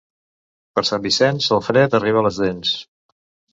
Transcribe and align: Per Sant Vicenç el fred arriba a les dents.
Per 0.79 0.83
Sant 0.89 1.03
Vicenç 1.03 1.51
el 1.59 1.63
fred 1.67 1.99
arriba 2.01 2.25
a 2.25 2.29
les 2.31 2.43
dents. 2.47 2.75